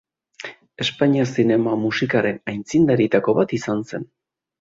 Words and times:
Espainiar 0.85 1.27
zinema 1.41 1.75
musikaren 1.81 2.39
aitzindarietako 2.53 3.37
bat 3.41 3.55
izan 3.59 3.85
zen. 3.93 4.09